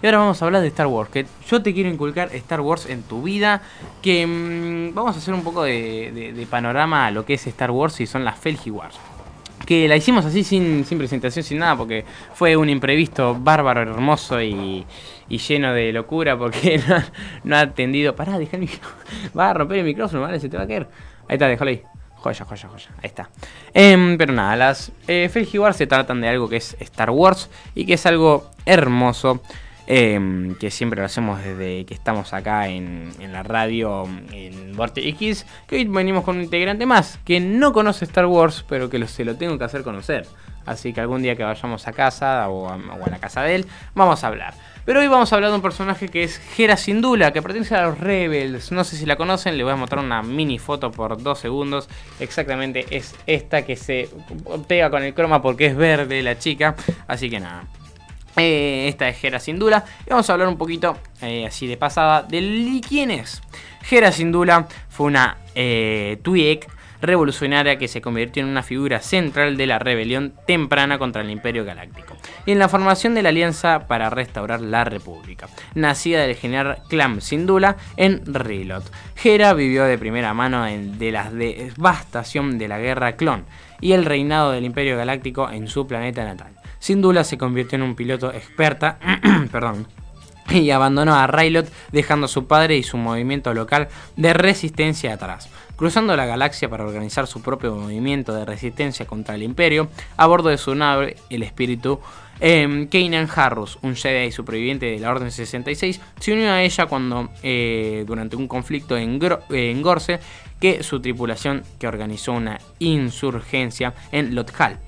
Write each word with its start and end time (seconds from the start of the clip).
Y 0.00 0.06
ahora 0.06 0.18
vamos 0.18 0.40
a 0.40 0.44
hablar 0.44 0.62
de 0.62 0.68
Star 0.68 0.86
Wars, 0.86 1.10
que 1.10 1.26
yo 1.48 1.60
te 1.60 1.74
quiero 1.74 1.90
inculcar 1.90 2.32
Star 2.34 2.60
Wars 2.60 2.86
en 2.86 3.02
tu 3.02 3.22
vida, 3.22 3.62
que 4.00 4.26
mm, 4.26 4.94
vamos 4.94 5.16
a 5.16 5.18
hacer 5.18 5.34
un 5.34 5.42
poco 5.42 5.64
de, 5.64 6.46
panorama 6.48 7.06
a 7.06 7.10
lo 7.10 7.24
que 7.24 7.34
es 7.34 7.46
Star 7.48 7.72
Wars 7.72 8.00
y 8.00 8.06
son 8.06 8.24
las 8.24 8.38
Felgi 8.38 8.70
Wars. 8.70 8.96
Que 9.66 9.88
la 9.88 9.96
hicimos 9.96 10.24
así 10.24 10.44
sin, 10.44 10.84
sin 10.84 10.98
presentación, 10.98 11.44
sin 11.44 11.58
nada, 11.58 11.76
porque 11.76 12.04
fue 12.32 12.56
un 12.56 12.70
imprevisto 12.70 13.36
bárbaro, 13.38 13.82
hermoso 13.82 14.40
y, 14.40 14.86
y 15.28 15.38
lleno 15.38 15.74
de 15.74 15.92
locura, 15.92 16.38
porque 16.38 16.80
no, 17.44 17.56
ha 17.56 17.60
atendido... 17.60 18.14
Pará, 18.14 18.38
deja 18.38 18.56
el. 18.56 18.68
Va 19.38 19.50
a 19.50 19.54
romper 19.54 19.78
el 19.78 19.84
micrófono, 19.84 20.22
¿vale? 20.22 20.38
Se 20.38 20.48
te 20.48 20.56
va 20.56 20.62
a 20.62 20.66
caer. 20.66 20.88
Ahí 21.28 21.34
está, 21.34 21.48
déjalo 21.48 21.70
ahí. 21.70 21.82
Joya, 22.16 22.44
joya, 22.44 22.68
joya. 22.68 22.88
Ahí 22.98 23.06
está. 23.06 23.30
Em, 23.74 24.16
pero 24.16 24.32
nada, 24.32 24.56
las 24.56 24.92
eh, 25.06 25.28
Felgi 25.30 25.58
Wars 25.58 25.76
se 25.76 25.86
tratan 25.86 26.20
de 26.20 26.28
algo 26.28 26.48
que 26.48 26.56
es 26.56 26.76
Star 26.80 27.10
Wars 27.10 27.50
y 27.74 27.84
que 27.84 27.94
es 27.94 28.06
algo 28.06 28.50
hermoso. 28.64 29.40
Em, 29.88 30.54
que 30.56 30.70
siempre 30.70 31.00
lo 31.00 31.06
hacemos 31.06 31.42
desde 31.42 31.86
que 31.86 31.94
estamos 31.94 32.34
acá 32.34 32.68
en, 32.68 33.10
la 33.32 33.42
radio 33.42 34.04
en 34.32 34.76
Vortex 34.76 35.06
X. 35.08 35.46
Que 35.66 35.76
hoy 35.76 35.84
venimos 35.86 36.24
con 36.24 36.36
un 36.36 36.42
integrante 36.42 36.84
más 36.86 37.18
que 37.24 37.40
no 37.40 37.72
conoce 37.72 38.04
Star 38.04 38.26
Wars, 38.26 38.64
pero 38.68 38.90
que 38.90 39.04
se 39.08 39.24
lo 39.24 39.36
tengo 39.36 39.58
que 39.58 39.64
hacer 39.64 39.82
conocer. 39.82 40.26
Así 40.68 40.92
que 40.92 41.00
algún 41.00 41.22
día 41.22 41.34
que 41.34 41.42
vayamos 41.42 41.88
a 41.88 41.92
casa 41.92 42.48
o 42.50 42.68
a, 42.68 43.08
la 43.08 43.18
casa 43.18 43.42
de 43.42 43.54
él, 43.54 43.66
vamos 43.94 44.22
a 44.22 44.26
hablar. 44.26 44.52
Pero 44.84 45.00
hoy 45.00 45.06
vamos 45.06 45.32
a 45.32 45.36
hablar 45.36 45.50
de 45.50 45.56
un 45.56 45.62
personaje 45.62 46.08
que 46.08 46.24
es 46.24 46.40
Hera 46.58 46.76
Syndulla, 46.76 47.32
que 47.32 47.40
pertenece 47.40 47.74
a 47.74 47.86
los 47.86 47.98
Rebels. 47.98 48.70
No 48.70 48.84
sé 48.84 48.96
si 48.96 49.06
la 49.06 49.16
conocen, 49.16 49.56
le 49.56 49.64
voy 49.64 49.72
a 49.72 49.76
mostrar 49.76 50.04
una 50.04 50.22
mini 50.22 50.58
foto 50.58 50.90
por 50.90 51.22
dos 51.22 51.38
segundos. 51.38 51.88
Exactamente 52.20 52.84
es 52.90 53.14
esta 53.26 53.64
que 53.64 53.76
se 53.76 54.10
pega 54.66 54.90
con 54.90 55.02
el 55.02 55.14
croma 55.14 55.40
porque 55.40 55.66
es 55.66 55.76
verde 55.76 56.22
la 56.22 56.38
chica. 56.38 56.74
Así 57.06 57.30
que 57.30 57.40
nada. 57.40 57.64
Eh, 58.38 58.88
esta 58.88 59.08
es 59.08 59.22
Hera 59.22 59.40
Syndulla. 59.40 59.84
Y 60.06 60.10
vamos 60.10 60.28
a 60.28 60.32
hablar 60.32 60.48
un 60.48 60.58
poquito, 60.58 60.96
eh, 61.22 61.46
así 61.46 61.66
de 61.66 61.76
pasada, 61.76 62.22
de 62.22 62.80
quién 62.86 63.10
es. 63.10 63.42
Hera 63.90 64.12
Syndulla 64.12 64.66
fue 64.88 65.06
una 65.06 65.38
eh, 65.54 66.18
revolucionaria 67.00 67.78
que 67.78 67.88
se 67.88 68.00
convirtió 68.00 68.42
en 68.42 68.48
una 68.48 68.62
figura 68.62 69.00
central 69.00 69.56
de 69.56 69.66
la 69.66 69.78
rebelión 69.78 70.34
temprana 70.46 70.98
contra 70.98 71.22
el 71.22 71.30
Imperio 71.30 71.64
Galáctico 71.64 72.16
y 72.44 72.52
en 72.52 72.58
la 72.58 72.68
formación 72.68 73.14
de 73.14 73.22
la 73.22 73.28
Alianza 73.28 73.86
para 73.86 74.10
restaurar 74.10 74.60
la 74.60 74.84
República, 74.84 75.48
nacida 75.74 76.22
del 76.22 76.34
general 76.34 76.78
Clam 76.88 77.20
Syndulla 77.20 77.76
en 77.96 78.22
Rilot. 78.26 78.90
Hera 79.22 79.54
vivió 79.54 79.84
de 79.84 79.98
primera 79.98 80.34
mano 80.34 80.64
de 80.64 81.12
la 81.12 81.30
devastación 81.30 82.58
de 82.58 82.68
la 82.68 82.78
Guerra 82.78 83.16
Clon 83.16 83.44
y 83.80 83.92
el 83.92 84.04
reinado 84.04 84.50
del 84.50 84.64
Imperio 84.64 84.96
Galáctico 84.96 85.50
en 85.50 85.68
su 85.68 85.86
planeta 85.86 86.24
natal. 86.24 86.57
Syndulla 86.78 87.24
se 87.24 87.38
convirtió 87.38 87.76
en 87.76 87.82
un 87.82 87.94
piloto 87.94 88.32
experta, 88.32 88.98
perdón, 89.52 89.86
y 90.50 90.70
abandonó 90.70 91.14
a 91.14 91.26
Railot 91.26 91.70
dejando 91.92 92.26
a 92.26 92.28
su 92.28 92.46
padre 92.46 92.76
y 92.76 92.82
su 92.82 92.96
movimiento 92.96 93.52
local 93.54 93.88
de 94.16 94.32
resistencia 94.32 95.14
atrás. 95.14 95.48
Cruzando 95.76 96.16
la 96.16 96.26
galaxia 96.26 96.68
para 96.68 96.84
organizar 96.84 97.26
su 97.26 97.40
propio 97.40 97.74
movimiento 97.74 98.34
de 98.34 98.44
resistencia 98.44 99.06
contra 99.06 99.36
el 99.36 99.42
Imperio, 99.42 99.88
a 100.16 100.26
bordo 100.26 100.48
de 100.48 100.58
su 100.58 100.74
nave, 100.74 101.16
el 101.30 101.44
espíritu, 101.44 102.00
eh, 102.40 102.88
Kanan 102.90 103.28
Harrus, 103.34 103.78
un 103.82 103.94
Jedi 103.94 104.32
superviviente 104.32 104.86
de 104.86 104.98
la 104.98 105.10
Orden 105.10 105.30
66, 105.30 106.00
se 106.18 106.32
unió 106.32 106.50
a 106.50 106.62
ella 106.62 106.86
cuando, 106.86 107.30
eh, 107.42 108.04
durante 108.06 108.36
un 108.36 108.48
conflicto 108.48 108.96
en, 108.96 109.20
en 109.50 109.82
Gorse, 109.82 110.18
que 110.60 110.82
su 110.82 111.00
tripulación 111.00 111.62
que 111.78 111.86
organizó 111.86 112.32
una 112.32 112.58
insurgencia 112.80 113.94
en 114.10 114.34
Lothal. 114.34 114.80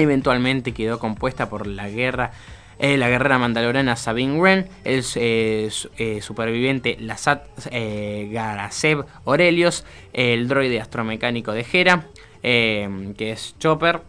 Eventualmente 0.00 0.72
quedó 0.72 0.98
compuesta 0.98 1.48
por 1.48 1.66
la 1.66 1.88
guerra 1.88 2.32
eh, 2.80 2.96
la 2.96 3.10
guerrera 3.10 3.38
mandaloriana 3.38 3.94
Sabine 3.94 4.40
Wren, 4.40 4.66
el 4.84 5.04
eh, 5.16 5.70
eh, 5.98 6.22
superviviente 6.22 6.96
Lasat 6.98 7.46
eh, 7.70 8.30
Garasev 8.32 9.04
Aurelius, 9.26 9.84
el 10.14 10.48
droide 10.48 10.80
astromecánico 10.80 11.52
de 11.52 11.66
Hera, 11.70 12.06
eh, 12.42 13.12
que 13.18 13.32
es 13.32 13.54
Chopper, 13.58 14.00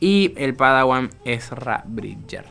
y 0.00 0.32
el 0.38 0.54
Padawan 0.54 1.10
Ezra 1.26 1.84
Bridger. 1.86 2.46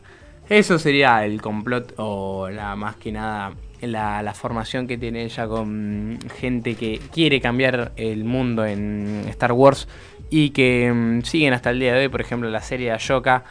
Eso 0.50 0.78
sería 0.78 1.26
el 1.26 1.42
complot 1.42 1.96
o 1.98 2.48
la 2.52 2.76
más 2.76 2.98
que 2.98 3.12
nada 3.12 3.54
la 3.82 4.34
formación 4.34 4.88
que 4.88 4.98
tiene 4.98 5.24
ella 5.24 5.48
con 5.48 6.18
gente 6.40 6.76
que 6.76 7.00
quiere 7.12 7.42
cambiar 7.42 7.92
el 7.98 8.24
mundo 8.24 8.66
en 8.66 9.26
Star 9.30 9.52
Wars 9.52 9.88
y 10.30 10.50
que 10.52 10.92
mm, 10.94 11.22
siguen 11.24 11.54
hasta 11.54 11.70
el 11.70 11.80
día 11.80 11.94
de 11.94 12.02
hoy, 12.02 12.10
por 12.10 12.22
ejemplo, 12.22 12.50
la 12.50 12.62
serie 12.62 12.88
de 12.88 12.94
Ahsoka, 12.94 13.44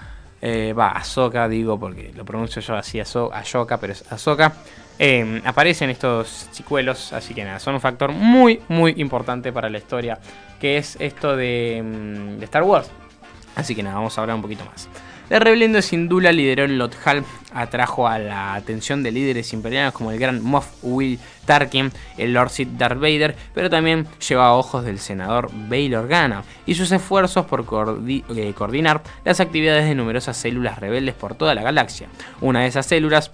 eh, 0.42 0.72
va, 0.72 0.88
Ahsoka 0.88 1.48
digo 1.48 1.78
porque 1.78 2.12
lo 2.14 2.24
pronuncio 2.24 2.60
yo 2.60 2.76
así, 2.76 3.00
Ahsoka, 3.00 3.78
pero 3.78 3.92
es 3.92 4.10
Ahsoka. 4.12 4.52
eh, 4.98 5.40
aparecen 5.44 5.90
estos 5.90 6.48
chicuelos, 6.52 7.12
así 7.12 7.34
que 7.34 7.44
nada, 7.44 7.58
son 7.58 7.74
un 7.74 7.80
factor 7.80 8.12
muy, 8.12 8.60
muy 8.68 8.94
importante 8.98 9.52
para 9.52 9.68
la 9.68 9.78
historia, 9.78 10.18
que 10.60 10.76
es 10.76 10.96
esto 11.00 11.36
de, 11.36 11.82
mm, 11.84 12.38
de 12.38 12.44
Star 12.44 12.62
Wars. 12.62 12.90
Así 13.56 13.74
que 13.74 13.82
nada, 13.82 13.96
vamos 13.96 14.16
a 14.18 14.20
hablar 14.20 14.36
un 14.36 14.42
poquito 14.42 14.64
más. 14.64 14.88
La 15.30 15.38
rebelión 15.38 15.72
de 15.72 15.80
Syndulla 15.80 16.32
lideró 16.32 16.64
en 16.64 16.76
Lothal, 16.76 17.24
atrajo 17.54 18.06
a 18.06 18.18
la 18.18 18.54
atención 18.54 19.02
de 19.02 19.10
líderes 19.10 19.54
imperiales 19.54 19.94
como 19.94 20.10
el 20.10 20.18
gran 20.18 20.42
Moff 20.42 20.66
Will 20.82 21.18
Tarkin, 21.46 21.90
el 22.18 22.34
Lord 22.34 22.50
Sith 22.50 22.68
Darth 22.76 23.00
Vader, 23.00 23.34
pero 23.54 23.70
también 23.70 24.06
llevó 24.28 24.42
a 24.42 24.54
ojos 24.54 24.84
del 24.84 24.98
senador 24.98 25.50
Bail 25.68 25.94
Organa 25.94 26.44
y 26.66 26.74
sus 26.74 26.92
esfuerzos 26.92 27.46
por 27.46 27.64
eh, 28.06 28.52
coordinar 28.54 29.02
las 29.24 29.40
actividades 29.40 29.86
de 29.86 29.94
numerosas 29.94 30.36
células 30.36 30.78
rebeldes 30.78 31.14
por 31.14 31.34
toda 31.34 31.54
la 31.54 31.62
galaxia. 31.62 32.08
Una 32.42 32.60
de 32.60 32.66
esas 32.66 32.84
células 32.84 33.30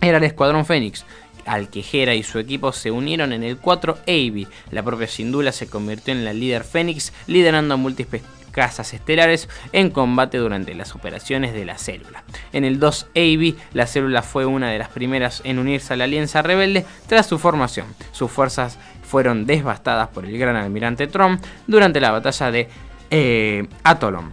era 0.00 0.18
el 0.18 0.24
Escuadrón 0.24 0.66
Fénix, 0.66 1.04
al 1.46 1.68
que 1.68 1.84
Hera 1.92 2.14
y 2.14 2.22
su 2.22 2.38
equipo 2.38 2.72
se 2.72 2.90
unieron 2.90 3.32
en 3.32 3.42
el 3.42 3.58
4 3.58 3.98
AB. 4.06 4.46
La 4.70 4.82
propia 4.82 5.08
Syndulla 5.08 5.52
se 5.52 5.66
convirtió 5.66 6.12
en 6.12 6.24
la 6.24 6.32
líder 6.32 6.64
Fénix, 6.64 7.12
liderando 7.26 7.76
múltiples 7.76 8.22
casas 8.54 8.94
estelares 8.94 9.48
en 9.72 9.90
combate 9.90 10.38
durante 10.38 10.74
las 10.74 10.94
operaciones 10.94 11.52
de 11.52 11.64
la 11.64 11.76
célula. 11.76 12.24
En 12.52 12.64
el 12.64 12.78
2 12.78 13.08
AB, 13.14 13.54
la 13.72 13.86
célula 13.86 14.22
fue 14.22 14.46
una 14.46 14.70
de 14.70 14.78
las 14.78 14.88
primeras 14.88 15.42
en 15.44 15.58
unirse 15.58 15.92
a 15.92 15.96
la 15.96 16.04
Alianza 16.04 16.42
Rebelde 16.42 16.86
tras 17.08 17.26
su 17.26 17.38
formación. 17.38 17.86
Sus 18.12 18.30
fuerzas 18.30 18.78
fueron 19.02 19.44
devastadas 19.44 20.08
por 20.08 20.24
el 20.24 20.38
gran 20.38 20.56
almirante 20.56 21.06
Tron 21.06 21.40
durante 21.66 22.00
la 22.00 22.12
batalla 22.12 22.50
de 22.50 22.68
eh, 23.10 23.66
Atolon 23.82 24.32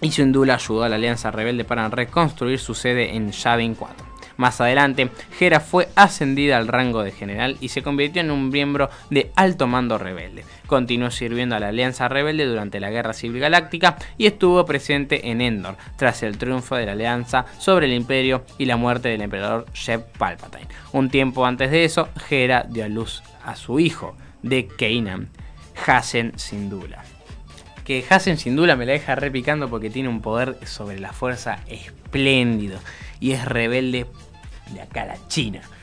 y 0.00 0.12
Syndulla 0.12 0.54
ayudó 0.54 0.84
a 0.84 0.88
la 0.88 0.96
Alianza 0.96 1.30
Rebelde 1.30 1.64
para 1.64 1.88
reconstruir 1.88 2.58
su 2.58 2.74
sede 2.74 3.16
en 3.16 3.32
Yavin 3.32 3.74
4. 3.74 4.07
Más 4.38 4.60
adelante, 4.60 5.10
Hera 5.40 5.58
fue 5.58 5.88
ascendida 5.96 6.58
al 6.58 6.68
rango 6.68 7.02
de 7.02 7.10
general 7.10 7.56
y 7.60 7.70
se 7.70 7.82
convirtió 7.82 8.22
en 8.22 8.30
un 8.30 8.50
miembro 8.50 8.88
de 9.10 9.32
alto 9.34 9.66
mando 9.66 9.98
rebelde. 9.98 10.44
Continuó 10.68 11.10
sirviendo 11.10 11.56
a 11.56 11.58
la 11.58 11.68
Alianza 11.68 12.06
Rebelde 12.06 12.46
durante 12.46 12.78
la 12.78 12.90
Guerra 12.90 13.14
Civil 13.14 13.40
Galáctica 13.40 13.96
y 14.16 14.26
estuvo 14.26 14.64
presente 14.64 15.32
en 15.32 15.40
Endor, 15.40 15.76
tras 15.96 16.22
el 16.22 16.38
triunfo 16.38 16.76
de 16.76 16.86
la 16.86 16.92
Alianza 16.92 17.46
sobre 17.58 17.86
el 17.86 17.94
Imperio 17.94 18.44
y 18.58 18.66
la 18.66 18.76
muerte 18.76 19.08
del 19.08 19.22
emperador 19.22 19.66
Shep 19.74 20.16
Palpatine. 20.16 20.68
Un 20.92 21.10
tiempo 21.10 21.44
antes 21.44 21.72
de 21.72 21.84
eso, 21.84 22.08
Hera 22.30 22.64
dio 22.68 22.84
a 22.84 22.88
luz 22.88 23.24
a 23.44 23.56
su 23.56 23.80
hijo, 23.80 24.16
de 24.42 24.68
Kanan, 24.68 25.30
Hassen 25.84 26.38
Syndulla 26.38 27.02
que 27.84 28.04
Hassen 28.06 28.36
sin 28.36 28.54
duda 28.54 28.76
me 28.76 28.84
la 28.84 28.92
deja 28.92 29.14
repicando 29.14 29.70
porque 29.70 29.88
tiene 29.88 30.10
un 30.10 30.20
poder 30.20 30.58
sobre 30.66 31.00
la 31.00 31.14
fuerza 31.14 31.60
espléndido 31.68 32.78
y 33.18 33.32
es 33.32 33.46
rebelde 33.46 34.06
de 34.70 34.80
acá 34.80 35.02
a 35.02 35.06
la 35.06 35.28
China. 35.28 35.60